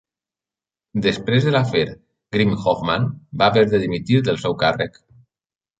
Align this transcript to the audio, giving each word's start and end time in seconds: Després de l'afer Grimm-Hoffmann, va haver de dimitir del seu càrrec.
Després 1.07 1.45
de 1.49 1.53
l'afer 1.57 1.83
Grimm-Hoffmann, 2.37 3.09
va 3.43 3.53
haver 3.53 3.69
de 3.75 3.87
dimitir 3.87 4.23
del 4.31 4.45
seu 4.47 4.63
càrrec. 4.67 5.01